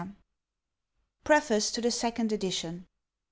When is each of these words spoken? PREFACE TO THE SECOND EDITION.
PREFACE 1.25 1.69
TO 1.69 1.79
THE 1.79 1.91
SECOND 1.91 2.31
EDITION. 2.33 2.87